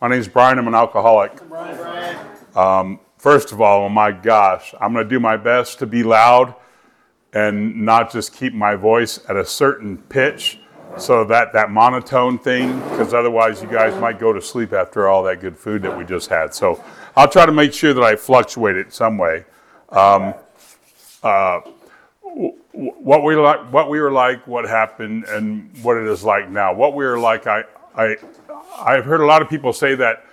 [0.00, 0.58] My name's Brian.
[0.58, 1.38] I'm an alcoholic.
[2.56, 6.02] Um, first of all, oh my gosh, I'm going to do my best to be
[6.02, 6.54] loud
[7.34, 10.58] and not just keep my voice at a certain pitch
[10.96, 15.22] so that that monotone thing because otherwise you guys might go to sleep after all
[15.22, 16.82] that good food that we just had so
[17.16, 19.44] i'll try to make sure that i fluctuate it some way
[19.90, 20.34] um,
[21.22, 21.60] uh,
[22.72, 26.74] what we like what we were like what happened and what it is like now
[26.74, 27.62] what we were like i
[27.94, 28.16] i
[28.78, 30.24] i've heard a lot of people say that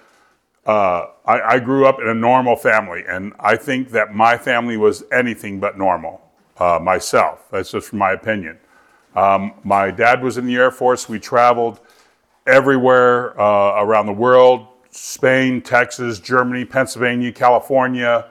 [0.65, 4.77] uh, I, I grew up in a normal family and i think that my family
[4.77, 6.21] was anything but normal
[6.59, 7.47] uh, myself.
[7.51, 8.57] That's just from my opinion.
[9.15, 11.09] Um, my dad was in the Air Force.
[11.09, 11.79] We traveled
[12.45, 18.29] everywhere uh, around the world Spain, Texas, Germany, Pennsylvania, California,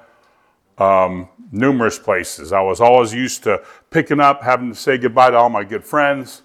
[0.78, 2.52] um, numerous places.
[2.52, 5.84] I was always used to picking up, having to say goodbye to all my good
[5.84, 6.42] friends,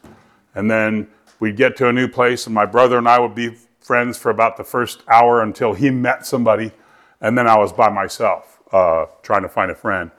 [0.54, 1.07] and then
[1.41, 4.30] we'd get to a new place, and my brother and I would be friends for
[4.30, 6.72] about the first hour until he met somebody,
[7.20, 10.12] and then I was by myself uh, trying to find a friend.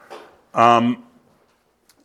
[0.52, 1.04] Um,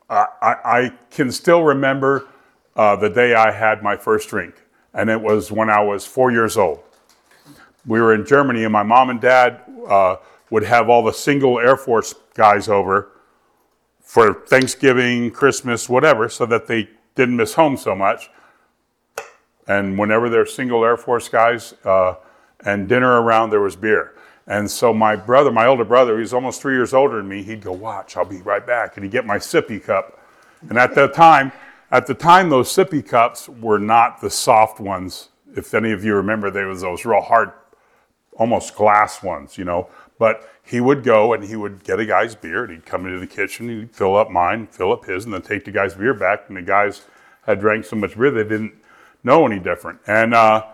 [0.08, 2.28] I, I can still remember
[2.76, 4.54] uh, the day I had my first drink,
[4.94, 6.80] and it was when I was four years old.
[7.86, 10.16] We were in Germany, and my mom and dad uh,
[10.50, 13.10] would have all the single Air Force guys over
[14.00, 18.30] for Thanksgiving, Christmas, whatever, so that they didn't miss home so much.
[19.68, 22.14] And whenever there there's single Air Force guys uh,
[22.64, 24.14] and dinner around, there was beer.
[24.46, 27.60] And so my brother, my older brother, he's almost three years older than me, he'd
[27.60, 28.96] go, watch, I'll be right back.
[28.96, 30.18] And he'd get my sippy cup.
[30.70, 31.52] And at that time,
[31.90, 35.28] at the time, those sippy cups were not the soft ones.
[35.54, 37.52] If any of you remember, they was those real hard,
[38.38, 39.88] almost glass ones, you know.
[40.18, 43.18] But he would go and he would get a guy's beer and he'd come into
[43.18, 46.14] the kitchen, he'd fill up mine, fill up his, and then take the guy's beer
[46.14, 46.44] back.
[46.48, 47.02] And the guys
[47.46, 48.74] had drank so much beer they didn't
[49.24, 50.00] know any different.
[50.06, 50.66] And uh,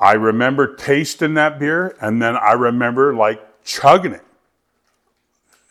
[0.00, 4.24] I remember tasting that beer, and then I remember like chugging it.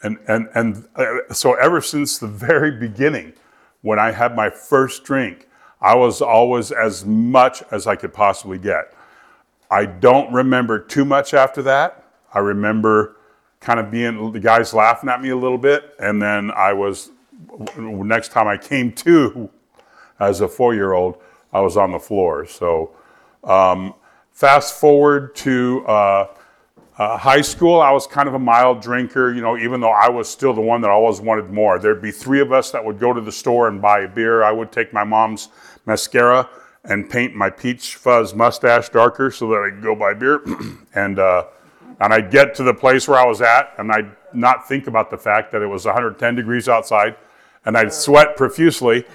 [0.02, 3.34] And, and, and uh, so, ever since the very beginning,
[3.82, 5.48] when I had my first drink,
[5.82, 8.94] I was always as much as I could possibly get.
[9.70, 12.06] I don't remember too much after that.
[12.34, 13.18] I remember
[13.60, 17.12] kind of being the guys laughing at me a little bit, and then I was
[17.78, 19.50] next time I came to
[20.20, 21.18] as a four year old,
[21.54, 22.46] I was on the floor.
[22.46, 22.92] So
[23.44, 23.94] um,
[24.34, 26.28] Fast forward to uh,
[26.98, 30.10] uh, high school, I was kind of a mild drinker, you know, even though I
[30.10, 31.78] was still the one that always wanted more.
[31.78, 34.44] There'd be three of us that would go to the store and buy a beer.
[34.44, 35.50] I would take my mom's
[35.86, 36.50] mascara
[36.84, 40.42] and paint my peach fuzz mustache darker so that I could go buy beer.
[40.96, 41.46] and, uh,
[42.00, 45.12] and I'd get to the place where I was at and I'd not think about
[45.12, 47.18] the fact that it was 110 degrees outside
[47.66, 49.06] and I'd sweat profusely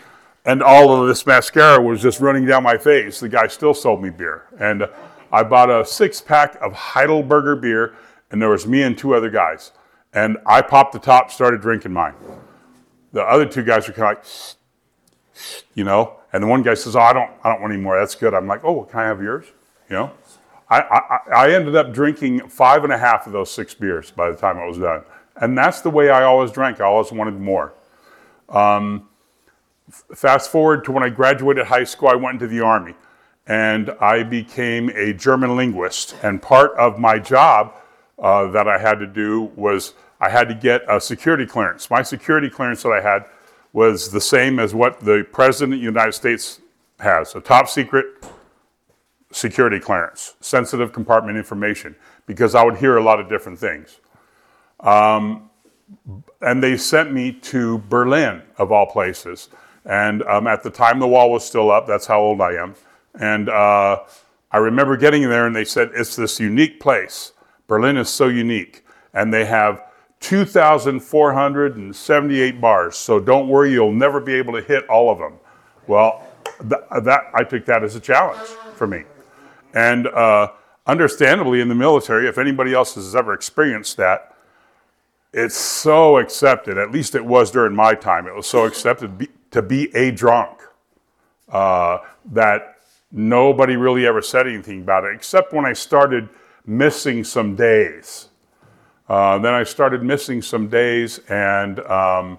[0.48, 3.20] and all of this mascara was just running down my face.
[3.20, 4.46] The guy still sold me beer.
[4.58, 4.88] And
[5.30, 7.94] I bought a six pack of Heidelberger beer,
[8.30, 9.72] and there was me and two other guys.
[10.14, 12.14] And I popped the top, started drinking mine.
[13.12, 16.96] The other two guys were kind of like, you know, and the one guy says,
[16.96, 17.98] "Oh, I don't, I don't want any more.
[17.98, 19.44] That's good." I'm like, "Oh, can I have yours?"
[19.90, 20.12] You know.
[20.70, 24.30] I, I, I ended up drinking five and a half of those six beers by
[24.30, 25.04] the time it was done,
[25.36, 26.80] and that's the way I always drank.
[26.80, 27.74] I always wanted more.
[28.48, 29.08] Um,
[30.14, 32.94] fast forward to when I graduated high school, I went into the army
[33.46, 36.14] and I became a German linguist.
[36.22, 37.74] And part of my job
[38.18, 41.90] uh, that I had to do was I had to get a security clearance.
[41.90, 43.24] My security clearance that I had
[43.72, 46.60] was the same as what the President of the United States
[47.00, 48.06] has a top secret
[49.30, 51.94] security clearance, sensitive compartment information,
[52.26, 54.00] because I would hear a lot of different things.
[54.80, 55.50] Um,
[56.40, 59.48] and they sent me to Berlin, of all places.
[59.88, 61.86] And um, at the time, the wall was still up.
[61.86, 62.74] That's how old I am.
[63.18, 64.02] And uh,
[64.52, 67.32] I remember getting there, and they said, It's this unique place.
[67.66, 68.84] Berlin is so unique.
[69.14, 69.84] And they have
[70.20, 72.96] 2,478 bars.
[72.96, 75.38] So don't worry, you'll never be able to hit all of them.
[75.86, 76.22] Well,
[76.60, 79.04] th- that I took that as a challenge for me.
[79.74, 80.48] And uh,
[80.86, 84.34] understandably, in the military, if anybody else has ever experienced that,
[85.32, 86.76] it's so accepted.
[86.78, 88.26] At least it was during my time.
[88.26, 90.60] It was so accepted to be a drunk
[91.50, 91.98] uh,
[92.32, 92.76] that
[93.10, 96.28] nobody really ever said anything about it, except when I started
[96.66, 98.28] missing some days.
[99.08, 102.38] Uh, then I started missing some days, and um,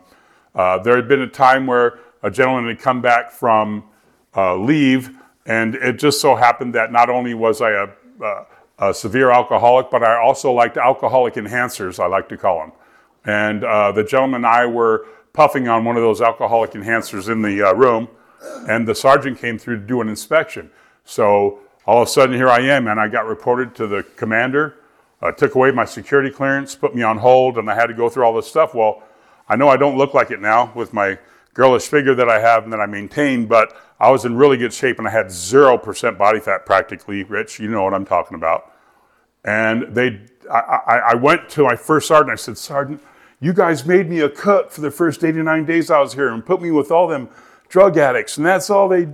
[0.53, 3.83] uh, there had been a time where a gentleman had come back from
[4.35, 5.17] uh, leave,
[5.47, 7.88] and it just so happened that not only was I a,
[8.21, 8.45] a,
[8.77, 12.71] a, severe alcoholic, but I also liked alcoholic enhancers, I like to call them.
[13.25, 17.41] And uh, the gentleman and I were puffing on one of those alcoholic enhancers in
[17.41, 18.07] the uh, room,
[18.67, 20.71] and the sergeant came through to do an inspection.
[21.05, 24.75] So all of a sudden, here I am, and I got reported to the commander,
[25.21, 28.09] uh, took away my security clearance, put me on hold, and I had to go
[28.09, 28.73] through all this stuff.
[28.73, 29.03] Well,
[29.47, 31.17] I know I don't look like it now with my
[31.53, 34.71] girlish figure that I have and that I maintain, but I was in really good
[34.71, 37.59] shape and I had 0% body fat practically, Rich.
[37.59, 38.71] You know what I'm talking about.
[39.43, 42.31] And they, I, I, I went to my first sergeant.
[42.31, 43.01] I said, Sergeant,
[43.39, 46.45] you guys made me a cut for the first 89 days I was here and
[46.45, 47.30] put me with all them
[47.69, 48.38] drug addicts.
[48.38, 49.07] And that's all they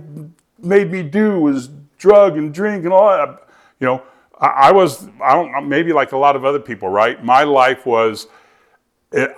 [0.58, 1.68] made me do was
[1.98, 3.48] drug and drink and all that.
[3.78, 4.02] You know,
[4.40, 7.22] I, I was, I don't, maybe like a lot of other people, right?
[7.24, 8.26] My life was,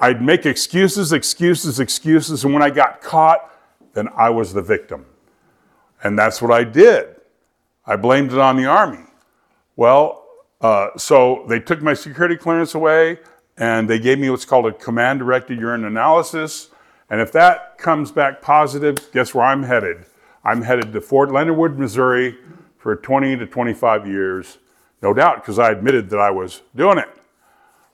[0.00, 2.44] I'd make excuses, excuses, excuses.
[2.44, 3.52] And when I got caught,
[3.93, 5.05] then I was the victim.
[6.02, 7.17] And that's what I did.
[7.85, 9.05] I blamed it on the Army.
[9.76, 10.25] Well,
[10.61, 13.19] uh, so they took my security clearance away
[13.58, 16.70] and they gave me what's called a command directed urine analysis.
[17.10, 20.06] And if that comes back positive, guess where I'm headed?
[20.44, 22.38] I'm headed to Fort Leonard Wood, Missouri
[22.78, 24.58] for 20 to 25 years,
[25.02, 27.08] no doubt, because I admitted that I was doing it.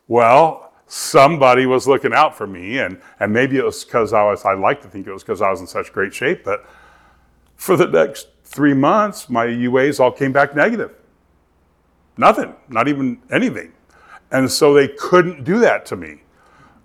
[0.06, 4.44] Well, somebody was looking out for me, and, and maybe it was because I was,
[4.44, 6.66] I like to think it was because I was in such great shape, but
[7.56, 10.92] for the next three months, my UAs all came back negative.
[12.16, 13.72] Nothing, not even anything.
[14.30, 16.22] And so they couldn't do that to me.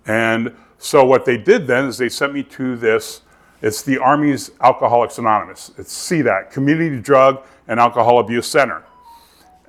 [0.06, 3.22] And so what they did then is they sent me to this,
[3.62, 5.72] it's the Army's Alcoholics Anonymous.
[5.78, 8.84] It's CDAC, Community Drug and Alcohol Abuse Center.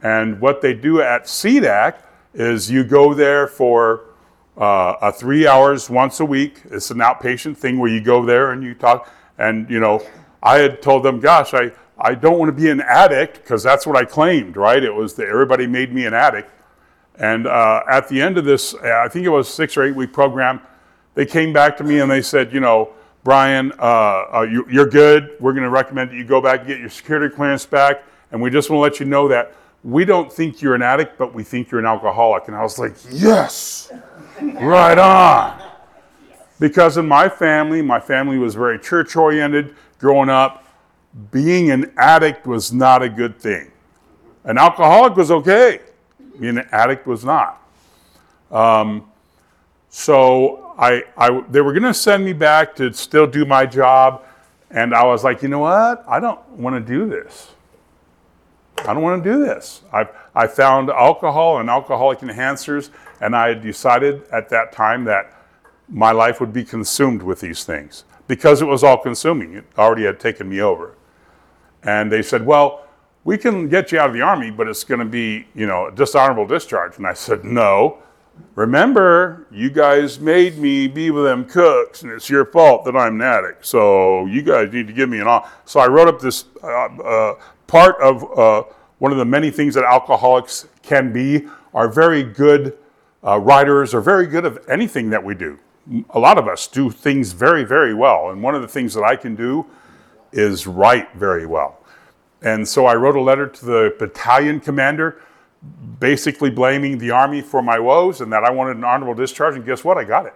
[0.02, 2.00] And what they do at CDAC
[2.32, 4.05] is you go there for
[4.56, 6.62] uh, a three hours once a week.
[6.70, 9.12] It's an outpatient thing where you go there and you talk.
[9.38, 10.02] And, you know,
[10.43, 13.87] I had told them, gosh, I, I don't want to be an addict because that's
[13.87, 14.82] what I claimed, right?
[14.82, 16.50] It was that everybody made me an addict.
[17.20, 19.94] And uh, at the end of this, I think it was a six or eight
[19.94, 20.61] week program,
[21.14, 24.87] they came back to me and they said, you know, Brian, uh, uh, you, are
[24.87, 25.37] good.
[25.38, 28.02] We're going to recommend that you go back and get your security clearance back.
[28.32, 29.52] And we just want to let you know that
[29.84, 32.49] we don't think you're an addict, but we think you're an alcoholic.
[32.49, 33.93] And I was like, yes,
[34.40, 35.62] right on.
[36.58, 40.66] Because in my family, my family was very church oriented growing up.
[41.31, 43.73] Being an addict was not a good thing.
[44.44, 45.81] An alcoholic was okay,
[46.40, 47.62] being an addict was not.
[48.50, 49.04] Um,
[49.90, 54.25] so I, I, they were going to send me back to still do my job.
[54.70, 56.04] And I was like, you know what?
[56.08, 57.50] I don't want to do this.
[58.78, 59.82] I don't want to do this.
[59.92, 62.88] I, I found alcohol and alcoholic enhancers,
[63.20, 65.34] and I decided at that time that
[65.88, 69.54] my life would be consumed with these things because it was all consuming.
[69.54, 70.94] It already had taken me over.
[71.82, 72.87] And they said, well,
[73.30, 75.86] we can get you out of the army, but it's going to be, you know,
[75.86, 76.96] a dishonorable discharge.
[76.96, 78.02] And I said, no.
[78.56, 83.20] Remember, you guys made me be with them cooks, and it's your fault that I'm
[83.20, 83.64] an addict.
[83.64, 85.60] So you guys need to give me an off.
[85.64, 87.34] So I wrote up this uh, uh,
[87.68, 88.64] part of uh,
[88.98, 92.76] one of the many things that alcoholics can be are very good
[93.24, 95.56] uh, writers, are very good at anything that we do.
[96.10, 98.30] A lot of us do things very, very well.
[98.30, 99.66] And one of the things that I can do
[100.32, 101.79] is write very well.
[102.42, 105.20] And so I wrote a letter to the battalion commander,
[105.98, 109.56] basically blaming the Army for my woes and that I wanted an honorable discharge.
[109.56, 109.98] And guess what?
[109.98, 110.34] I got it.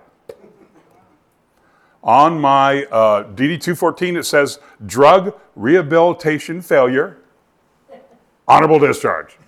[2.03, 7.17] On my uh, DD 214, it says drug rehabilitation failure,
[8.47, 9.39] honorable discharge.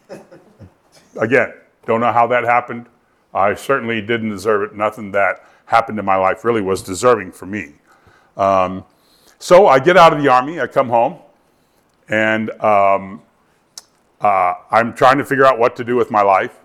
[1.20, 1.52] Again,
[1.84, 2.86] don't know how that happened.
[3.34, 4.74] I certainly didn't deserve it.
[4.74, 7.74] Nothing that happened in my life really was deserving for me.
[8.38, 8.84] Um,
[9.38, 11.18] so I get out of the Army, I come home,
[12.08, 13.22] and um,
[14.20, 16.58] uh, I'm trying to figure out what to do with my life.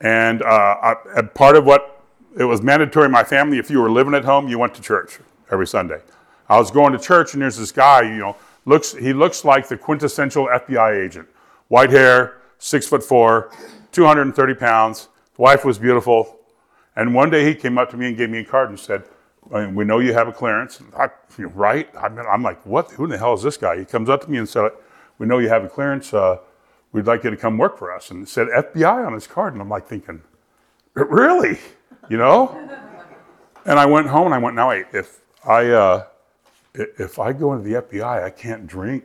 [0.00, 2.04] And, uh, I, and part of what
[2.38, 4.82] it was mandatory in my family, if you were living at home, you went to
[4.82, 5.18] church
[5.50, 6.00] every Sunday.
[6.48, 9.68] I was going to church, and there's this guy, you know, looks he looks like
[9.68, 11.28] the quintessential FBI agent,
[11.68, 13.52] white hair, six foot four,
[13.92, 15.08] 230 pounds.
[15.36, 16.40] Wife was beautiful,
[16.96, 19.04] and one day he came up to me and gave me a card and said,
[19.52, 22.90] I mean, "We know you have a clearance, I, right?" I mean, I'm like, "What?
[22.92, 24.70] Who the hell is this guy?" He comes up to me and said,
[25.18, 26.38] "We know you have a clearance." Uh,
[26.92, 28.10] we'd like you to come work for us.
[28.10, 29.52] And it said FBI on his card.
[29.52, 30.22] And I'm like thinking,
[30.94, 31.58] really?
[32.08, 32.48] You know?
[33.64, 36.06] and I went home and I went, now wait, if I, uh,
[36.74, 39.04] if I go into the FBI, I can't drink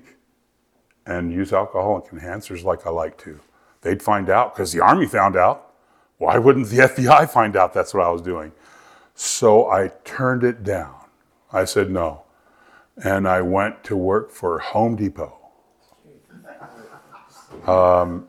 [1.05, 3.39] and use alcoholic enhancers like I like to.
[3.81, 5.73] They'd find out because the Army found out.
[6.17, 8.53] Why wouldn't the FBI find out that's what I was doing?
[9.15, 10.95] So I turned it down.
[11.51, 12.23] I said no.
[13.03, 15.35] And I went to work for Home Depot
[17.67, 18.27] um,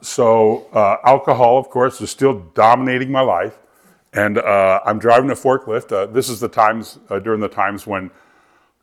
[0.00, 3.58] so uh, alcohol, of course, is still dominating my life,
[4.12, 5.92] and uh, I'm driving a forklift.
[5.92, 8.10] Uh, this is the times uh, during the times when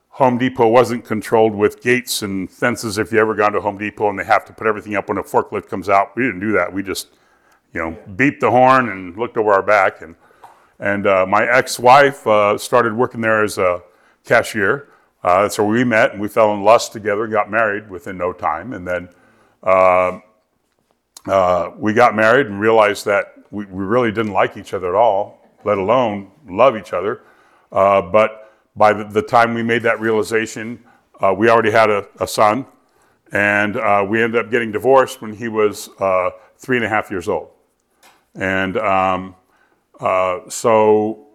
[0.09, 2.97] Home Depot wasn't controlled with gates and fences.
[2.97, 5.17] If you ever gone to Home Depot and they have to put everything up when
[5.17, 6.71] a forklift comes out, we didn't do that.
[6.71, 7.09] We just,
[7.73, 10.01] you know, beeped the horn and looked over our back.
[10.01, 10.15] And
[10.79, 13.81] and uh, my ex-wife uh, started working there as a
[14.25, 14.89] cashier.
[15.23, 18.17] Uh, that's where we met, and we fell in lust together and got married within
[18.17, 18.73] no time.
[18.73, 19.09] And then
[19.63, 20.19] uh,
[21.27, 24.95] uh, we got married and realized that we, we really didn't like each other at
[24.95, 27.21] all, let alone love each other.
[27.71, 30.83] Uh, but by the, the, time we made that realization,
[31.21, 32.65] uh, we already had a, a son,
[33.31, 33.75] and
[34.09, 35.89] we ended up getting divorced when he was
[36.57, 37.49] three and a half years old.
[38.35, 39.35] And um,
[39.99, 41.27] uh, so,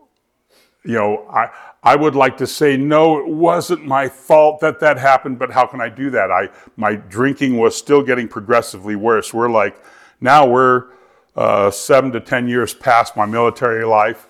[0.84, 1.50] you know, I,
[1.82, 5.66] I would like to say, no, it wasn't my fault that that happened, but how
[5.66, 6.30] can I do that?
[6.30, 9.32] I, my drinking was still getting progressively worse.
[9.32, 9.82] We're like,
[10.20, 10.88] now we're
[11.36, 14.26] uh, seven to 10 years past my military life.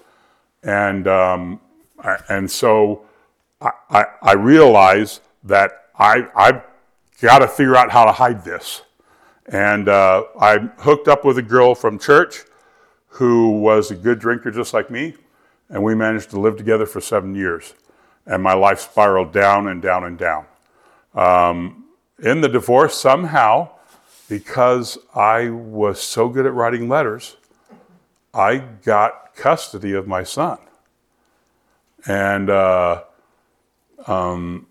[0.62, 1.60] And, um,
[2.28, 3.04] and so
[3.60, 6.62] I, I, I realize that I, I've
[7.20, 8.82] got to figure out how to hide this.
[9.46, 12.44] And uh, I hooked up with a girl from church
[13.14, 15.14] who was a good drinker just like me
[15.70, 17.74] and we managed to live together for seven years.
[18.26, 20.44] And my life spiraled down and down and down.
[21.14, 21.84] Um,
[22.18, 23.70] in the divorce, somehow,
[24.28, 27.36] because I was so good at writing letters,
[28.34, 30.58] I got custody of my son.
[32.06, 33.04] And uh,
[34.06, 34.66] um,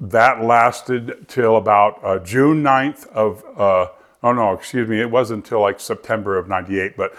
[0.00, 3.88] that lasted till about uh, June 9th of, uh,
[4.22, 7.14] oh no, excuse me, it wasn't until like September of 98, but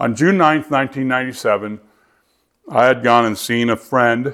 [0.00, 1.78] on June 9th, 1997,
[2.70, 4.32] I had gone and seen a friend,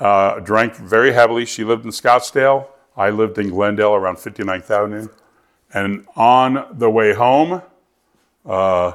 [0.00, 1.46] uh, drank very heavily.
[1.46, 2.66] She lived in Scottsdale.
[2.96, 5.08] I lived in Glendale around 59th Avenue.
[5.72, 7.62] And on the way home,
[8.44, 8.92] uh,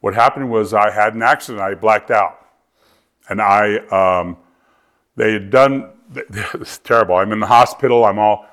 [0.00, 1.62] what happened was I had an accident.
[1.62, 2.44] I blacked out.
[3.28, 4.36] And I, um,
[5.14, 7.14] they had done, it's terrible.
[7.14, 8.04] I'm in the hospital.
[8.04, 8.46] I'm all,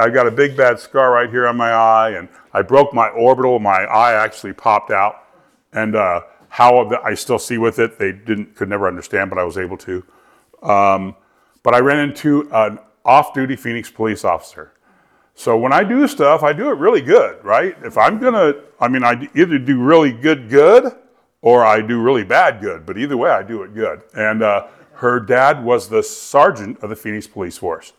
[0.00, 2.12] I got a big bad scar right here on my eye.
[2.12, 3.58] And I broke my orbital.
[3.58, 5.24] My eye actually popped out.
[5.74, 9.44] And, uh, how I still see with it, they didn't could never understand, but I
[9.44, 10.04] was able to.
[10.62, 11.14] Um,
[11.62, 14.72] but I ran into an off-duty Phoenix police officer.
[15.34, 17.76] So when I do stuff, I do it really good, right?
[17.84, 20.96] If I'm gonna, I mean, I either do really good, good,
[21.42, 22.84] or I do really bad, good.
[22.84, 24.02] But either way, I do it good.
[24.14, 27.92] And uh, her dad was the sergeant of the Phoenix Police Force.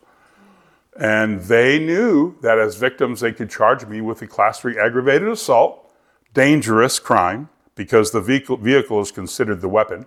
[0.96, 5.28] And they knew that as victims, they could charge me with a class three aggravated
[5.28, 5.90] assault,
[6.34, 7.48] dangerous crime,
[7.80, 10.04] because the vehicle, vehicle is considered the weapon.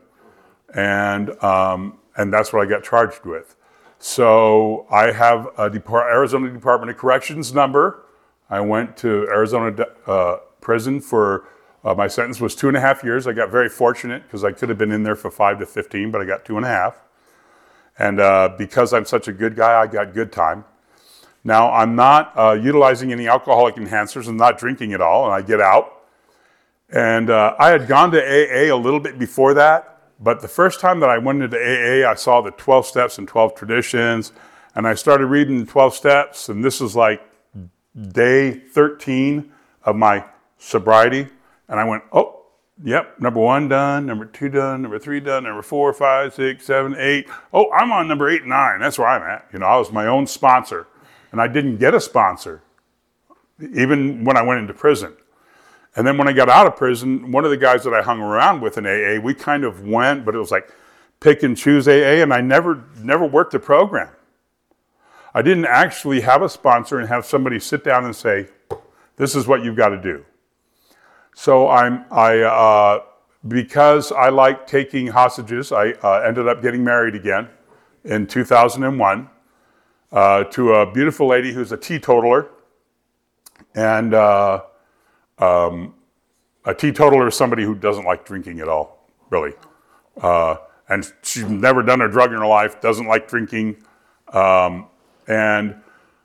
[0.76, 3.56] And, um, and that's what I got charged with.
[3.98, 8.06] So I have a Arizona Department of Corrections number.
[8.48, 11.48] I went to Arizona uh, prison for
[11.84, 13.26] uh, my sentence was two and a half years.
[13.26, 16.12] I got very fortunate because I could have been in there for five to 15,
[16.12, 17.02] but I got two and a half.
[17.98, 20.64] And uh, because I'm such a good guy, I got good time.
[21.44, 24.28] Now, I'm not uh, utilizing any alcoholic enhancers.
[24.28, 25.93] I'm not drinking at all, and I get out.
[26.94, 30.80] And uh, I had gone to AA a little bit before that, but the first
[30.80, 34.32] time that I went into AA, I saw the 12 steps and 12 traditions,
[34.76, 37.28] and I started reading the 12 steps, and this is like
[38.12, 39.52] day 13
[39.84, 40.24] of my
[40.60, 41.28] sobriety.
[41.68, 42.46] And I went, oh,
[42.84, 46.96] yep, number one done, number two done, number three done, number four, five, six, seven,
[47.00, 47.28] eight.
[47.52, 48.80] Oh, I'm on number eight and nine.
[48.80, 49.48] That's where I'm at.
[49.52, 50.86] You know, I was my own sponsor,
[51.32, 52.62] and I didn't get a sponsor,
[53.60, 55.16] even when I went into prison.
[55.96, 58.20] And then when I got out of prison, one of the guys that I hung
[58.20, 60.72] around with in AA, we kind of went, but it was like
[61.20, 64.10] pick and choose AA, and I never never worked the program.
[65.34, 68.48] I didn't actually have a sponsor and have somebody sit down and say,
[69.16, 70.26] "This is what you've got to do."
[71.36, 73.04] So I'm I uh,
[73.48, 75.72] because I like taking hostages.
[75.72, 77.50] I uh, ended up getting married again
[78.04, 79.30] in 2001
[80.12, 82.50] uh, to a beautiful lady who's a teetotaler,
[83.76, 84.62] and uh,
[85.40, 85.96] um,
[86.66, 89.54] a teetotaler is somebody who doesn't like drinking at all, really.
[90.22, 90.56] Uh,
[90.90, 93.78] and she's never done a drug in her life, doesn't like drinking.
[94.32, 94.88] Um,
[95.28, 95.76] and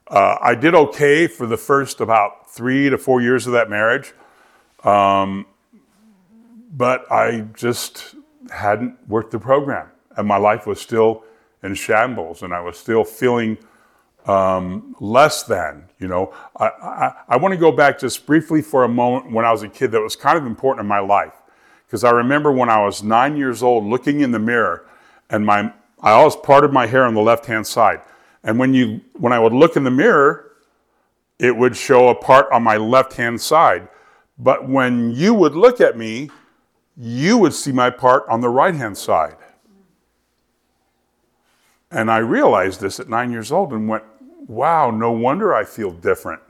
[0.08, 4.12] uh, I did okay for the first about three to four years of that marriage.
[4.84, 5.46] Um,
[6.72, 8.14] but I just
[8.50, 9.88] hadn't worked the program.
[10.16, 11.24] And my life was still
[11.62, 13.58] in shambles, and I was still feeling
[14.28, 15.88] um, less than.
[15.98, 19.44] You know, I, I, I want to go back just briefly for a moment when
[19.44, 21.32] I was a kid that was kind of important in my life.
[21.86, 24.86] Because I remember when I was nine years old looking in the mirror
[25.30, 28.02] and my, I always parted my hair on the left hand side.
[28.44, 30.52] And when, you, when I would look in the mirror,
[31.38, 33.88] it would show a part on my left hand side.
[34.38, 36.30] But when you would look at me,
[36.96, 39.36] you would see my part on the right hand side.
[41.90, 44.04] And I realized this at nine years old and went,
[44.48, 46.42] wow, no wonder I feel different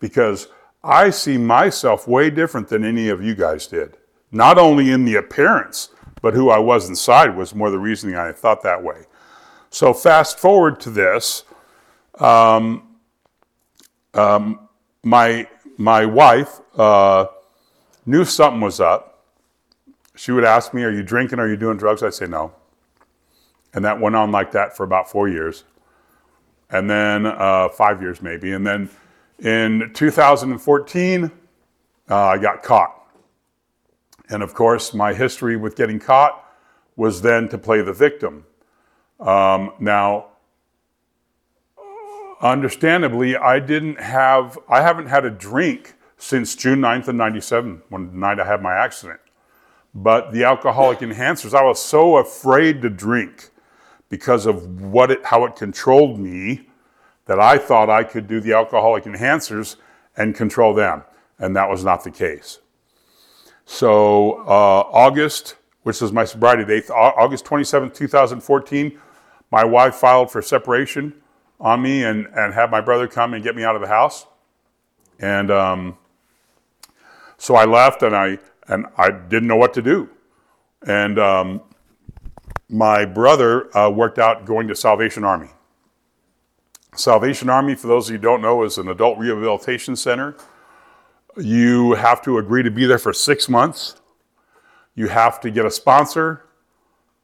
[0.00, 0.48] because
[0.84, 3.96] I see myself way different than any of you guys did.
[4.32, 8.32] Not only in the appearance, but who I was inside was more the reasoning I
[8.32, 9.04] thought that way.
[9.70, 11.44] So fast forward to this.
[12.18, 12.96] Um,
[14.14, 14.68] um,
[15.02, 15.48] my
[15.78, 17.26] my wife uh,
[18.04, 19.24] knew something was up.
[20.14, 21.38] She would ask me, "Are you drinking?
[21.38, 22.52] Are you doing drugs?" I'd say no,
[23.72, 25.64] and that went on like that for about four years,
[26.72, 28.90] and then uh, five years maybe, and then
[29.38, 31.30] in 2014,
[32.10, 33.06] uh, I got caught.
[34.28, 36.44] And of course, my history with getting caught
[36.96, 38.44] was then to play the victim.
[39.20, 40.26] Um, now,
[42.40, 48.12] understandably, I didn't have, I haven't had a drink since June 9th of 97, when
[48.12, 49.20] the night I had my accident.
[49.94, 53.50] But the alcoholic enhancers, I was so afraid to drink
[54.12, 56.68] because of what it, how it controlled me
[57.24, 59.76] that I thought I could do the alcoholic enhancers
[60.18, 61.02] and control them.
[61.38, 62.58] And that was not the case.
[63.64, 69.00] So uh, August, which was my sobriety date, August 27, 2014,
[69.50, 71.14] my wife filed for separation
[71.58, 74.26] on me and, and had my brother come and get me out of the house.
[75.20, 75.96] And um,
[77.38, 78.36] so I left and I,
[78.68, 80.10] and I didn't know what to do.
[80.86, 81.62] And um,
[82.72, 85.50] my brother uh, worked out going to Salvation Army.
[86.94, 90.34] Salvation Army, for those of you who don't know, is an adult rehabilitation center.
[91.36, 94.00] You have to agree to be there for six months.
[94.94, 96.46] You have to get a sponsor.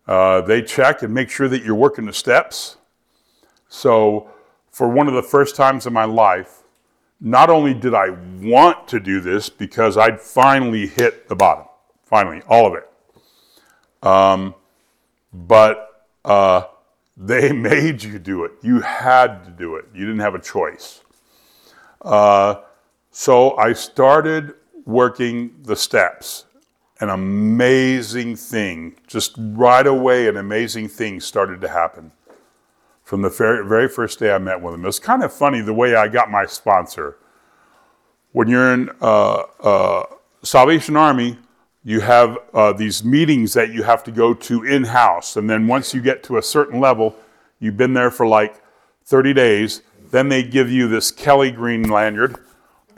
[0.07, 2.77] Uh, they check and make sure that you're working the steps.
[3.69, 4.31] So,
[4.71, 6.63] for one of the first times in my life,
[7.21, 11.65] not only did I want to do this because I'd finally hit the bottom,
[12.05, 14.55] finally, all of it, um,
[15.33, 16.63] but uh,
[17.17, 18.53] they made you do it.
[18.63, 19.87] You had to do it.
[19.95, 21.03] You didn't have a choice.
[22.03, 22.57] Uh,
[23.11, 24.55] so I started
[24.85, 26.45] working the steps.
[27.01, 32.11] An amazing thing, just right away, an amazing thing started to happen
[33.09, 34.83] from the very, first day I met with him.
[34.83, 37.17] It was kind of funny the way I got my sponsor.
[38.33, 40.03] When you're in uh, uh,
[40.43, 41.39] Salvation Army,
[41.89, 45.39] you have uh, these meetings that you have to go to in house.
[45.39, 47.17] And then once you get to a certain level,
[47.61, 48.61] you've been there for like
[49.07, 52.37] 30 days, then they give you this Kelly Green lanyard,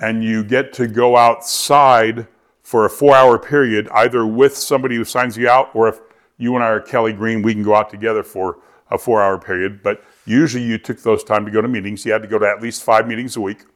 [0.01, 2.27] and you get to go outside
[2.65, 6.01] for a four hour period, either with somebody who signs you out, or if
[6.37, 8.59] you and I are Kelly Green, we can go out together for
[8.91, 9.85] a four hour period.
[9.85, 12.05] But usually you took those time to go to meetings.
[12.05, 13.67] You had to go to at least five meetings a week.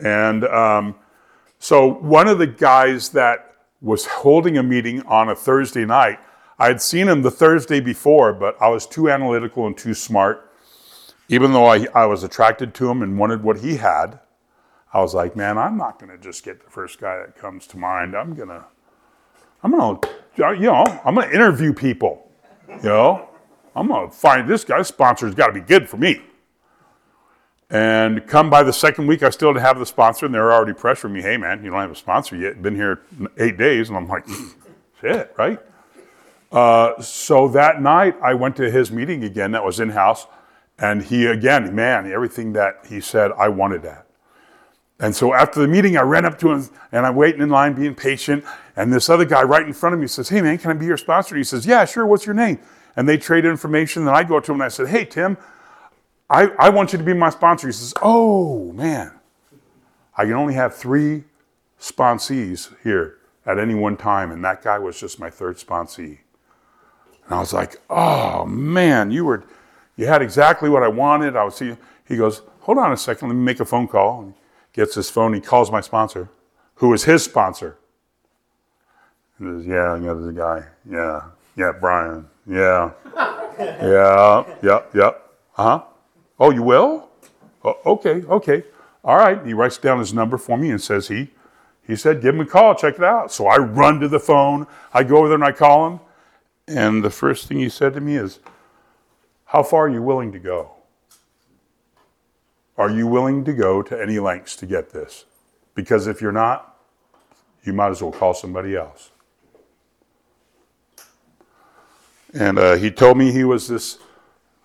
[0.00, 0.96] And um,
[1.60, 3.45] so one of the guys that
[3.80, 6.18] was holding a meeting on a Thursday night.
[6.58, 10.50] I had seen him the Thursday before, but I was too analytical and too smart.
[11.28, 14.20] Even though I, I was attracted to him and wanted what he had,
[14.92, 17.66] I was like, man, I'm not going to just get the first guy that comes
[17.68, 18.16] to mind.
[18.16, 18.64] I'm going to,
[19.62, 22.30] I'm going to, uh, you know, I'm going to interview people.
[22.68, 23.28] You know,
[23.74, 26.22] I'm going to find this guy's sponsor's got to be good for me.
[27.68, 30.72] And come by the second week, I still didn't have the sponsor, and they're already
[30.72, 32.62] pressuring me, hey, man, you don't have a sponsor yet.
[32.62, 33.00] Been here
[33.38, 33.88] eight days.
[33.88, 34.24] And I'm like,
[35.00, 35.58] shit, right?
[36.52, 40.26] Uh, so that night, I went to his meeting again that was in house.
[40.78, 44.06] And he, again, man, everything that he said, I wanted that.
[44.98, 47.74] And so after the meeting, I ran up to him and I'm waiting in line,
[47.74, 48.44] being patient.
[48.76, 50.86] And this other guy right in front of me says, Hey, man, can I be
[50.86, 51.34] your sponsor?
[51.34, 52.06] And he says, Yeah, sure.
[52.06, 52.58] What's your name?
[52.94, 54.06] And they trade information.
[54.06, 55.36] And I go to him and I said, Hey, Tim,
[56.28, 57.68] I, I want you to be my sponsor.
[57.68, 59.12] He says, Oh, man,
[60.16, 61.24] I can only have three
[61.80, 64.32] sponsees here at any one time.
[64.32, 66.18] And that guy was just my third sponsee.
[67.24, 69.44] And I was like, Oh, man, you were,
[69.96, 71.36] you had exactly what I wanted.
[71.36, 71.76] I was see.
[72.06, 74.22] He goes, Hold on a second, let me make a phone call.
[74.22, 74.34] And
[74.72, 76.28] gets his phone, he calls my sponsor,
[76.76, 77.78] who is his sponsor.
[79.38, 80.64] And says, Yeah, yeah, there's a guy.
[80.90, 81.22] Yeah,
[81.56, 82.26] yeah, Brian.
[82.48, 82.90] Yeah,
[83.58, 85.22] yeah, yep, yep.
[85.56, 85.82] Uh huh.
[86.38, 87.08] Oh, you will?
[87.64, 88.64] Oh, okay, okay.
[89.04, 89.44] All right.
[89.46, 91.30] He writes down his number for me and says he
[91.86, 93.30] he said, give him a call, check it out.
[93.30, 96.00] So I run to the phone, I go over there and I call him.
[96.66, 98.40] And the first thing he said to me is,
[99.44, 100.72] How far are you willing to go?
[102.76, 105.26] Are you willing to go to any lengths to get this?
[105.76, 106.76] Because if you're not,
[107.62, 109.10] you might as well call somebody else.
[112.34, 113.98] And uh, he told me he was this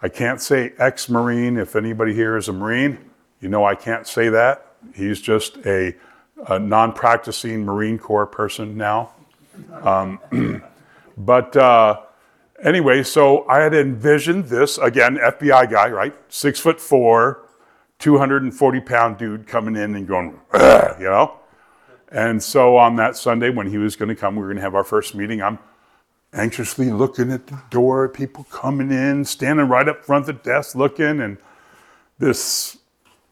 [0.01, 1.57] I can't say ex Marine.
[1.57, 2.97] If anybody here is a Marine,
[3.39, 4.75] you know I can't say that.
[4.95, 5.95] He's just a,
[6.47, 9.11] a non practicing Marine Corps person now.
[9.81, 10.63] Um,
[11.17, 12.01] but, uh,
[12.63, 16.15] anyway, so I had envisioned this again, FBI guy, right?
[16.29, 17.45] Six foot four,
[17.99, 21.37] 240 pound dude coming in and going, you know?
[22.11, 24.63] And so on that Sunday when he was going to come, we were going to
[24.63, 25.41] have our first meeting.
[25.41, 25.59] I'm
[26.33, 30.75] anxiously looking at the door, people coming in, standing right up front of the desk
[30.75, 31.37] looking, and
[32.19, 32.77] this,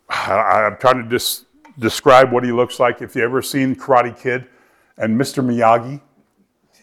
[0.10, 1.46] I- I'm trying to just
[1.78, 3.02] describe what he looks like.
[3.02, 4.48] If you ever seen Karate Kid
[4.98, 5.44] and Mr.
[5.44, 6.02] Miyagi,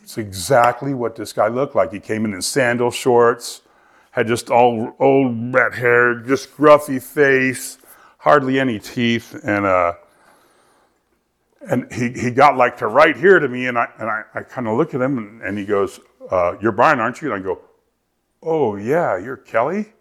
[0.02, 1.92] it's exactly what this guy looked like.
[1.92, 3.62] He came in in sandal shorts,
[4.12, 7.76] had just all old red hair, just gruffy face,
[8.18, 9.94] hardly any teeth, and uh,
[11.68, 14.42] and he, he got like to right here to me, and I and I, I
[14.42, 16.00] kind of look at him, and, and he goes,
[16.30, 17.60] uh, "You're Brian, aren't you?" And I go,
[18.42, 19.92] "Oh yeah, you're Kelly."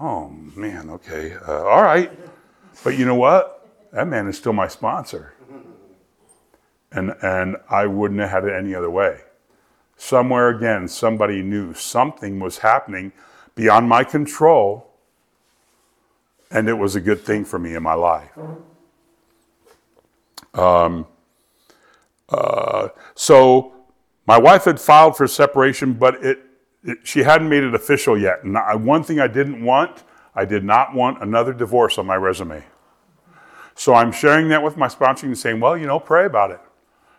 [0.00, 2.10] Oh man, okay, uh, all right,
[2.82, 3.68] but you know what?
[3.92, 5.34] That man is still my sponsor
[6.94, 9.20] and and I wouldn't have had it any other way.
[9.96, 13.12] Somewhere again, somebody knew something was happening
[13.54, 14.90] beyond my control,
[16.50, 18.30] and it was a good thing for me in my life.
[20.54, 21.06] Um,
[22.28, 23.74] uh, so
[24.26, 26.40] my wife had filed for separation, but it,
[26.82, 28.44] it she hadn't made it official yet.
[28.44, 32.16] And I, one thing I didn't want, I did not want another divorce on my
[32.16, 32.64] resume.
[33.74, 36.60] So I'm sharing that with my sponsor and saying, well, you know, pray about it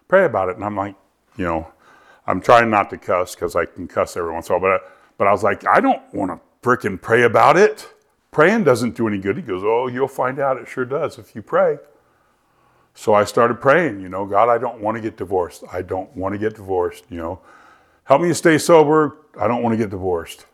[0.08, 0.56] pray about it.
[0.56, 0.96] And I'm like,
[1.38, 1.68] you know,
[2.28, 4.92] I'm trying not to cuss because I can cuss every once in a while, but,
[5.18, 7.92] but I was like, I don't want to fricking pray about it.
[8.32, 9.38] Praying doesn't do any good.
[9.38, 10.58] He goes, Oh, you'll find out.
[10.58, 11.78] It sure does if you pray.
[12.98, 15.66] So I started praying, you know, God, I don't want to get divorced.
[15.72, 17.42] I don't want to get divorced, you know.
[18.06, 19.18] Help me to stay sober.
[19.40, 20.46] I don't want to get divorced.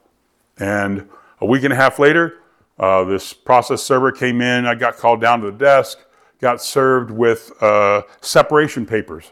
[0.58, 1.08] And
[1.40, 2.40] a week and a half later,
[2.80, 4.66] uh, this process server came in.
[4.66, 6.00] I got called down to the desk,
[6.40, 9.32] got served with uh, separation papers.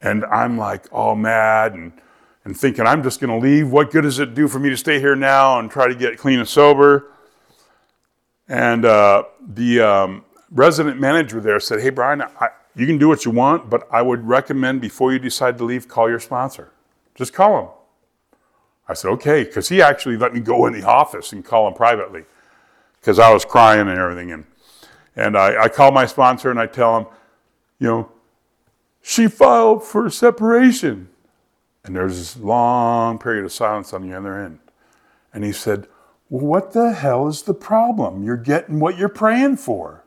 [0.00, 1.92] And I'm like all mad and,
[2.44, 3.72] and thinking, I'm just going to leave.
[3.72, 6.16] What good does it do for me to stay here now and try to get
[6.16, 7.06] clean and sober?
[8.46, 13.24] And uh, the um, resident manager there said, Hey, Brian, I, you can do what
[13.24, 16.70] you want, but I would recommend before you decide to leave, call your sponsor.
[17.14, 17.68] Just call him.
[18.88, 21.74] I said, Okay, because he actually let me go in the office and call him
[21.74, 22.24] privately
[23.00, 24.32] because I was crying and everything.
[24.32, 24.44] And,
[25.14, 27.06] and I, I call my sponsor and I tell him,
[27.78, 28.12] You know,
[29.02, 31.08] she filed for separation.
[31.84, 34.58] And there's this long period of silence on the other end.
[35.32, 35.86] And he said,
[36.28, 38.24] Well, what the hell is the problem?
[38.24, 40.02] You're getting what you're praying for.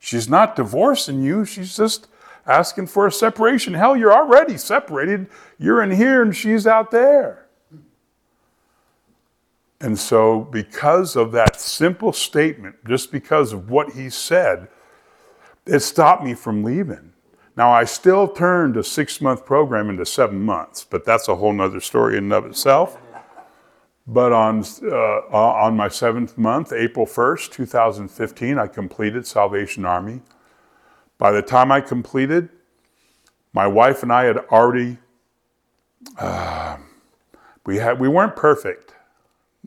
[0.00, 2.08] She's not divorcing you, she's just
[2.46, 3.74] asking for a separation.
[3.74, 5.28] Hell, you're already separated.
[5.58, 7.46] You're in here and she's out there.
[9.80, 14.68] And so, because of that simple statement, just because of what he said,
[15.66, 17.12] it stopped me from leaving.
[17.56, 21.52] Now, I still turned a six month program into seven months, but that's a whole
[21.52, 22.98] nother story in and of itself.
[24.06, 24.94] But on, uh,
[25.30, 30.20] on my seventh month, April 1st, 2015, I completed Salvation Army.
[31.18, 32.48] By the time I completed,
[33.52, 34.98] my wife and I had already,
[36.18, 36.78] uh,
[37.66, 38.94] we, had, we weren't perfect,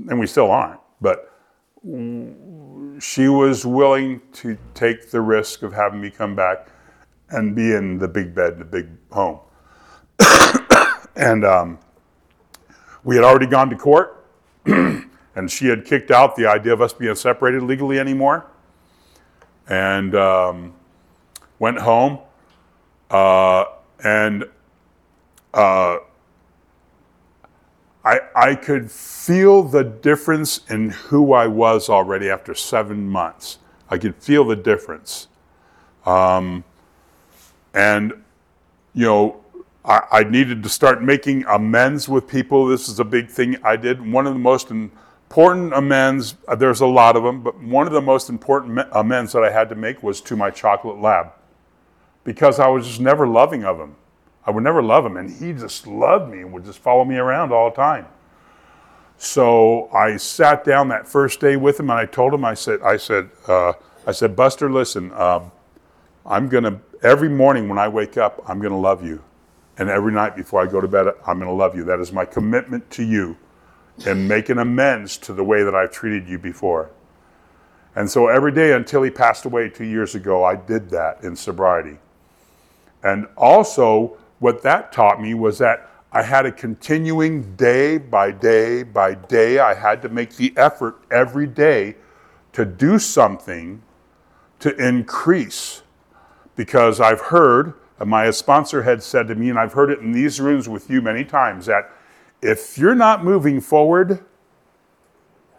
[0.10, 1.32] and we still aren't, but
[3.00, 6.68] she was willing to take the risk of having me come back
[7.30, 9.40] and be in the big bed, the big home.
[11.16, 11.80] and um,
[13.04, 14.23] we had already gone to court,
[15.36, 18.46] and she had kicked out the idea of us being separated legally anymore.
[19.68, 20.74] And um,
[21.60, 22.20] went home,
[23.10, 23.66] uh,
[24.04, 24.44] and
[25.54, 25.98] uh,
[28.04, 33.60] I, I could feel the difference in who I was already after seven months.
[33.90, 35.28] I could feel the difference.
[36.06, 36.66] Um,
[37.74, 38.14] and,
[38.94, 39.43] you know,
[39.86, 42.68] I, I, needed to start making amends with people.
[42.68, 44.02] This is a big thing I did.
[44.02, 47.94] One of the most important amends, uh, there's a lot of them, but one of
[47.94, 51.34] the most important amends that I had to make was to my chocolate lab
[52.24, 53.96] because I was just never loving of him.
[54.46, 57.18] I would never love him, and he just loved me and would just follow me
[57.18, 58.06] around all the time.
[59.18, 62.82] So I sat down that first day with him, and I told him, I said,
[62.82, 63.74] I said, uh,
[64.06, 65.52] I said, Buster, listen, um,
[66.26, 69.24] I'm gonna every morning when I wake up, I'm gonna love you,
[69.78, 71.84] and every night before I go to bed, I'm gonna love you.
[71.84, 73.38] That is my commitment to you,
[74.06, 76.92] and making amends to the way that I've treated you before.
[77.96, 81.36] And so every day until he passed away two years ago, I did that in
[81.36, 82.00] sobriety.
[83.04, 88.84] And also, what that taught me was that I had a continuing day by day
[88.84, 89.60] by day.
[89.60, 91.96] I had to make the effort every day
[92.54, 93.82] to do something
[94.60, 95.82] to increase.
[96.56, 97.74] Because I've heard,
[98.06, 101.02] my sponsor had said to me, and I've heard it in these rooms with you
[101.02, 101.92] many times, that
[102.42, 104.24] if you're not moving forward,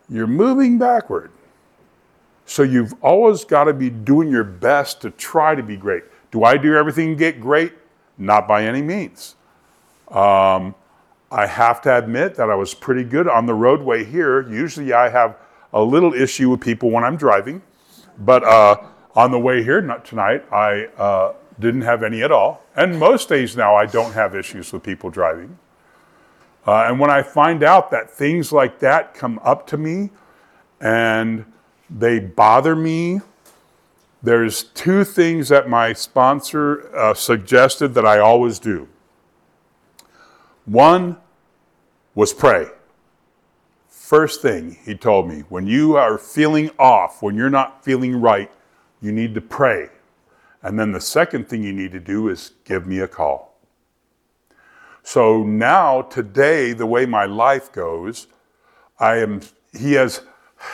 [0.08, 1.30] you're moving backward.
[2.46, 6.04] So you've always got to be doing your best to try to be great.
[6.30, 7.72] Do I do everything to get great?
[8.18, 9.36] Not by any means.
[10.08, 10.74] Um,
[11.30, 14.48] I have to admit that I was pretty good on the roadway here.
[14.48, 15.36] Usually I have
[15.72, 17.62] a little issue with people when I'm driving,
[18.18, 18.76] but uh,
[19.16, 22.64] on the way here not tonight, I uh, didn't have any at all.
[22.76, 25.58] And most days now, I don't have issues with people driving.
[26.66, 30.10] Uh, and when I find out that things like that come up to me
[30.80, 31.44] and
[31.90, 33.20] they bother me,
[34.22, 38.88] there's two things that my sponsor uh, suggested that I always do.
[40.64, 41.18] One
[42.14, 42.68] was pray.
[43.86, 48.50] First thing he told me, when you are feeling off, when you're not feeling right,
[49.02, 49.90] you need to pray.
[50.64, 53.60] And then the second thing you need to do is give me a call.
[55.02, 58.26] So now, today, the way my life goes,
[58.98, 59.42] I am,
[59.78, 60.22] he has,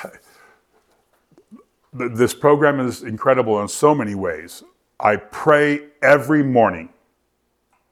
[1.93, 4.63] this program is incredible in so many ways.
[5.01, 6.91] I pray every morning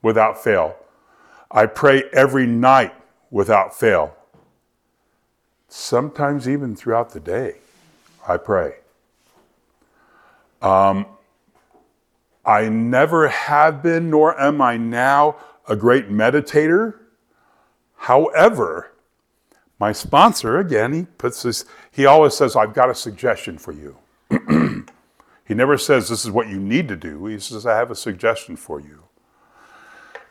[0.01, 0.77] without fail.
[1.51, 2.95] I pray every night
[3.33, 4.15] without fail.
[5.69, 7.57] Sometimes even throughout the day,
[8.29, 8.77] I pray.
[10.63, 11.07] Um,
[12.49, 15.37] I never have been, nor am I now
[15.69, 16.95] a great meditator.
[17.95, 18.91] However,
[19.79, 23.99] my sponsor, again, he puts this, he always says, I've got a suggestion for you.
[25.45, 27.27] he never says, This is what you need to do.
[27.27, 29.05] He says, I have a suggestion for you.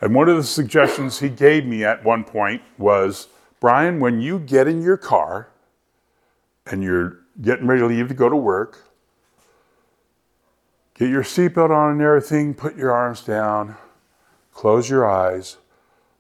[0.02, 3.28] And one of the suggestions he gave me at one point was
[3.60, 5.50] Brian, when you get in your car
[6.66, 8.87] and you're getting ready to leave to go to work,
[10.98, 13.76] get your seatbelt on and everything, put your arms down
[14.58, 15.58] Close your eyes,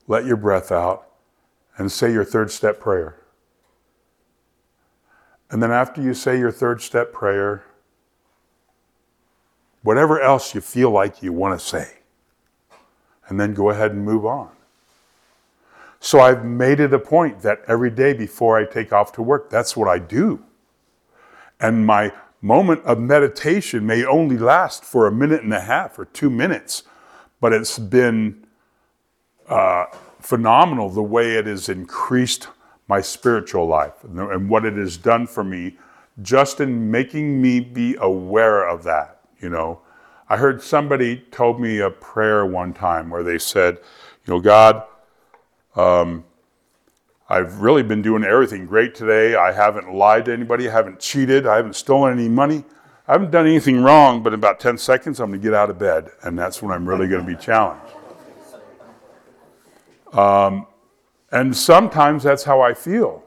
[0.07, 1.07] let your breath out,
[1.75, 3.17] and say your third step prayer.
[5.49, 7.63] And then after you say your third step prayer,
[9.81, 11.93] whatever else you feel like you want to say,
[13.27, 14.51] and then go ahead and move on.
[15.99, 19.49] So I've made it a point that every day before I take off to work,
[19.49, 20.43] that's what I do.
[21.59, 26.05] And my moment of meditation may only last for a minute and a half or
[26.05, 26.83] two minutes
[27.39, 28.45] but it's been
[29.47, 29.85] uh,
[30.19, 32.47] phenomenal the way it has increased
[32.87, 35.77] my spiritual life and what it has done for me
[36.21, 39.81] just in making me be aware of that you know.
[40.29, 43.77] I heard somebody told me a prayer one time where they said
[44.25, 44.83] you know god
[45.75, 46.23] um,
[47.29, 51.45] i've really been doing everything great today i haven't lied to anybody i haven't cheated
[51.45, 52.63] i haven't stolen any money
[53.09, 55.69] I haven't done anything wrong, but in about 10 seconds, I'm going to get out
[55.69, 57.93] of bed, and that's when I'm really going to be challenged.
[60.11, 60.67] Um,
[61.31, 63.23] and sometimes that's how I feel.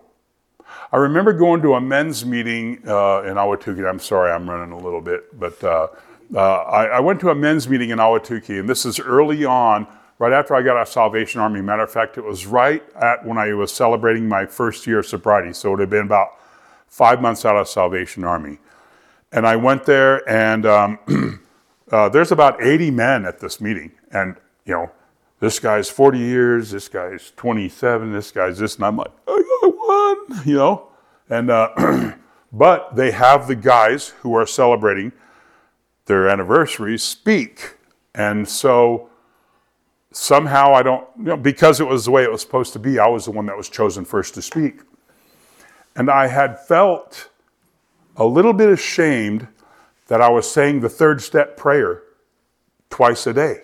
[0.92, 3.88] I remember going to a men's meeting uh, in Ahwatukee.
[3.88, 5.88] I'm sorry, I'm running a little bit, but uh,
[6.34, 9.86] uh, I, I, went to a men's meeting in Ahwatukee, and this is early on,
[10.20, 11.62] right after I got out of Salvation Army.
[11.62, 15.06] Matter of fact, it was right at when I was celebrating my first year of
[15.06, 16.38] sobriety, so it had been about
[16.87, 18.59] five months out of Salvation Army.
[19.33, 20.98] And I went there, and um,
[21.90, 23.92] uh, there's about 80 men at this meeting.
[24.12, 24.90] And, you know,
[25.40, 28.76] this guy's 40 years, this guy's 27, this guy's this.
[28.76, 30.88] And I'm like, I got one, you know?
[31.30, 32.12] And, uh,
[32.52, 35.12] but they have the guys who are celebrating
[36.04, 37.76] their anniversaries speak.
[38.14, 39.09] And so
[40.12, 42.98] somehow I don't, you know, because it was the way it was supposed to be,
[42.98, 44.80] I was the one that was chosen first to speak.
[45.96, 47.28] And I had felt
[48.16, 49.46] a little bit ashamed
[50.08, 52.02] that I was saying the third step prayer
[52.90, 53.62] twice a day.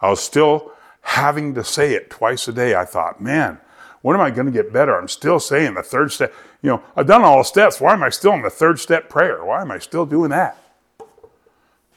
[0.00, 2.74] I was still having to say it twice a day.
[2.74, 3.58] I thought, man,
[4.02, 4.98] when am I going to get better?
[4.98, 6.32] I'm still saying the third step.
[6.62, 7.80] You know, I've done all the steps.
[7.80, 9.44] Why am I still in the third step prayer?
[9.44, 10.56] Why am I still doing that?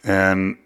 [0.03, 0.57] And,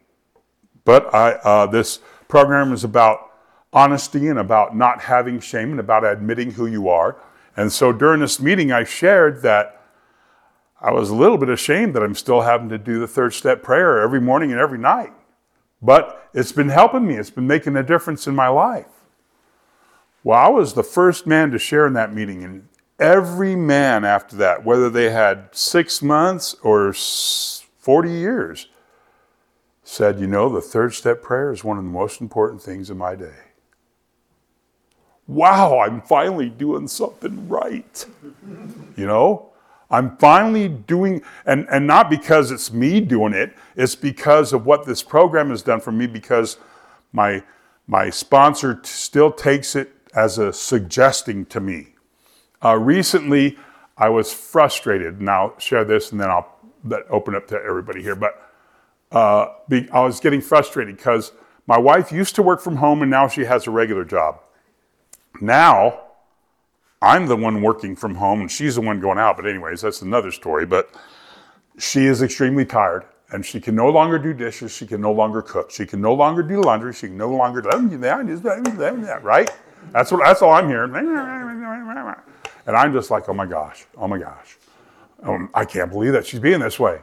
[0.87, 3.33] but I, uh, this program is about
[3.73, 7.17] honesty and about not having shame and about admitting who you are.
[7.57, 9.81] And so during this meeting, I shared that
[10.79, 13.63] I was a little bit ashamed that I'm still having to do the third step
[13.63, 15.11] prayer every morning and every night.
[15.81, 18.87] But it's been helping me, it's been making a difference in my life.
[20.23, 24.37] Well, I was the first man to share in that meeting, and every man after
[24.37, 28.67] that, whether they had six months or 40 years,
[29.87, 32.97] said, You know, the third step prayer is one of the most important things in
[32.97, 33.35] my day.
[35.27, 38.05] Wow, I'm finally doing something right.
[38.95, 39.49] You know?
[39.89, 44.85] I'm finally doing, and, and not because it's me doing it, it's because of what
[44.85, 46.57] this program has done for me, because
[47.13, 47.41] my,
[47.87, 51.95] my sponsor t- still takes it as a suggesting to me.
[52.63, 53.57] Uh, recently,
[53.97, 55.21] I was frustrated.
[55.21, 56.53] Now, share this and then I'll
[57.09, 58.15] open up to everybody here.
[58.15, 58.46] But
[59.11, 61.31] uh, be, I was getting frustrated because
[61.65, 64.39] my wife used to work from home and now she has a regular job.
[65.41, 66.01] Now,
[67.01, 69.37] I'm the one working from home and she's the one going out.
[69.37, 70.65] But, anyways, that's another story.
[70.65, 70.89] But
[71.77, 74.71] she is extremely tired and she can no longer do dishes.
[74.71, 75.71] She can no longer cook.
[75.71, 76.93] She can no longer do laundry.
[76.93, 79.51] She can no longer do that, right?
[79.91, 80.23] That's what.
[80.23, 80.91] That's all I'm hearing.
[82.65, 84.57] And I'm just like, oh my gosh, oh my gosh,
[85.23, 86.99] um, I can't believe that she's being this way.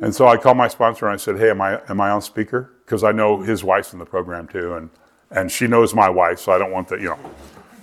[0.00, 2.22] And so I called my sponsor and I said, hey, am I am I on
[2.22, 2.72] speaker?
[2.84, 4.90] Because I know his wife's in the program too, and
[5.30, 7.18] and she knows my wife, so I don't want that, you know.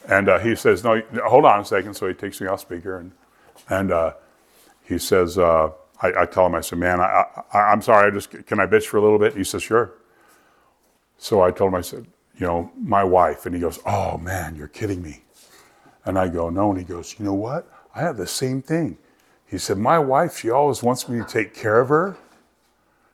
[0.08, 1.96] And uh, he says, no, hold on a second.
[1.96, 3.12] So he takes me off speaker and
[3.70, 4.14] and uh,
[4.84, 5.38] he says.
[5.38, 7.24] Uh, I, I, tell him, I said, man, I,
[7.54, 9.30] I, am sorry, I just, can I bitch for a little bit?
[9.30, 9.94] And he says, sure.
[11.18, 12.06] So I told him, I said,
[12.38, 13.46] you know, my wife.
[13.46, 15.24] And he goes, oh man, you're kidding me.
[16.04, 16.72] And I go, no.
[16.72, 17.68] And he goes, you know what?
[17.96, 18.98] I have the same thing.
[19.56, 22.18] He said, my wife, she always wants me to take care of her.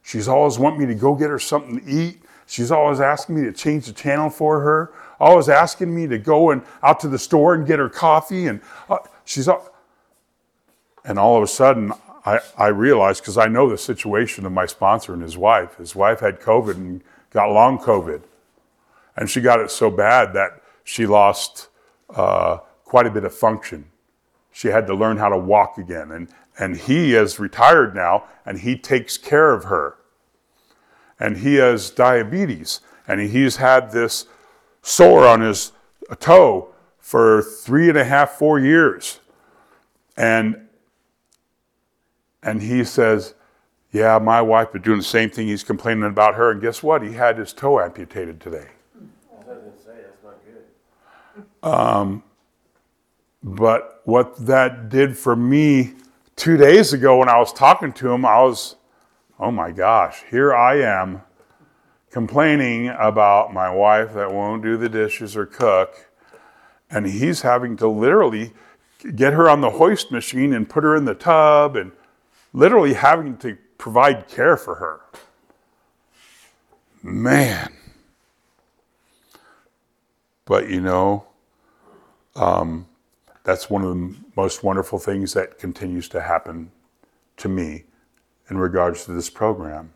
[0.02, 2.24] She's always want me to go get her something to eat.
[2.48, 4.92] She's always asking me to change the channel for her.
[5.20, 8.48] Always asking me to go and out to the store and get her coffee.
[8.48, 9.48] And uh, she's,
[11.06, 11.94] and all of a sudden,
[12.26, 15.76] I, I realized because I know the situation of my sponsor and his wife.
[15.76, 18.24] His wife had COVID and got long COVID.
[19.16, 21.68] And she got it so bad that she lost
[22.10, 23.91] uh, quite a bit of function.
[24.52, 26.12] She had to learn how to walk again.
[26.12, 29.98] And, and he is retired now and he takes care of her.
[31.20, 32.82] And he has diabetes.
[33.08, 34.26] And he's had this
[34.82, 35.72] sore on his
[36.20, 39.20] toe for three and a half, four years.
[40.18, 40.68] And
[42.44, 43.36] and he says,
[43.92, 45.48] Yeah, my wife is doing the same thing.
[45.48, 46.52] He's complaining about her.
[46.52, 47.02] And guess what?
[47.02, 48.68] He had his toe amputated today.
[49.32, 50.24] I had to say that's
[51.64, 52.24] not Um,
[53.44, 55.94] but what that did for me
[56.36, 58.76] two days ago when I was talking to him, I was,
[59.40, 61.22] oh my gosh, here I am
[62.10, 66.10] complaining about my wife that won't do the dishes or cook.
[66.90, 68.52] And he's having to literally
[69.16, 71.94] get her on the hoist machine and put her in the tub and
[72.52, 75.00] literally having to provide care for her.
[77.02, 77.74] Man.
[80.44, 81.28] But you know,
[82.36, 82.88] um,
[83.44, 86.72] that's one of the most wonderful things that continues to happen
[87.38, 87.86] to me
[88.50, 89.94] in regards to this program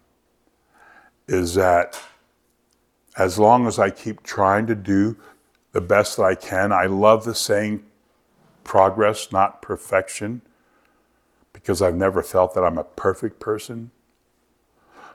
[1.27, 1.99] is that
[3.17, 5.17] as long as I keep trying to do
[5.71, 7.83] the best that I can, I love the saying
[8.63, 10.41] progress, not perfection
[11.53, 13.91] because I've never felt that I'm a perfect person.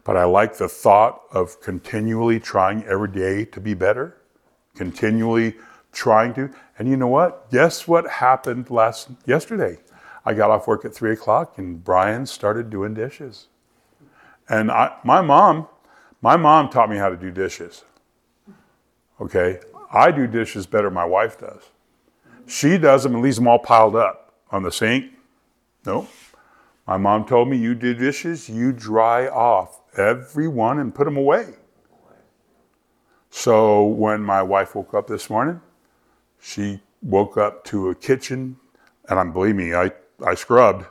[0.05, 4.17] But I like the thought of continually trying every day to be better,
[4.75, 5.57] continually
[5.93, 6.51] trying to.
[6.81, 7.51] And you know what?
[7.51, 9.77] Guess what happened last yesterday?
[10.25, 13.49] I got off work at three o'clock and Brian started doing dishes.
[14.49, 15.69] And I, my mom,
[16.23, 17.85] my mom taught me how to do dishes.
[19.21, 19.61] Okay,
[19.93, 21.65] I do dishes better than my wife does.
[22.47, 25.13] She does them and leaves them all piled up on the sink.
[25.85, 26.09] Nope.
[26.87, 31.19] My mom told me, you do dishes, you dry off every one and put them
[31.19, 31.57] away.
[33.29, 35.61] So when my wife woke up this morning,
[36.41, 38.57] she woke up to a kitchen,
[39.09, 39.93] and I'm believe me, I,
[40.25, 40.87] I scrubbed,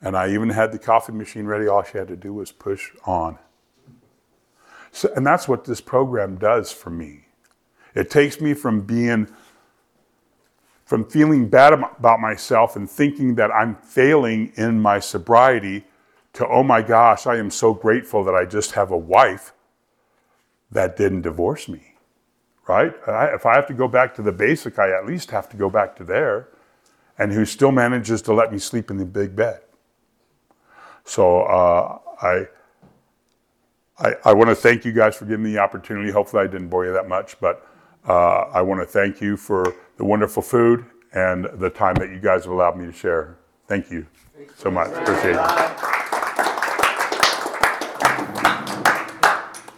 [0.00, 1.66] and I even had the coffee machine ready.
[1.66, 3.38] All she had to do was push on.
[4.92, 7.26] So, and that's what this program does for me.
[7.94, 9.28] It takes me from being
[10.84, 15.84] from feeling bad about myself and thinking that I'm failing in my sobriety
[16.34, 19.52] to, oh my gosh, I am so grateful that I just have a wife
[20.70, 21.85] that didn't divorce me,
[22.68, 22.94] right?
[23.06, 25.56] I, if I have to go back to the basic, I at least have to
[25.56, 26.48] go back to there,
[27.18, 29.60] and who still manages to let me sleep in the big bed.
[31.04, 32.48] So uh, I,
[33.98, 36.10] I, I want to thank you guys for giving me the opportunity.
[36.10, 37.66] Hopefully, I didn't bore you that much, but
[38.06, 42.18] uh, I want to thank you for the wonderful food and the time that you
[42.18, 43.38] guys have allowed me to share.
[43.68, 44.06] Thank you
[44.56, 44.88] so much.
[44.88, 45.95] Appreciate it.